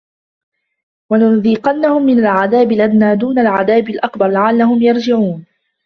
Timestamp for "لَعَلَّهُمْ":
4.27-4.83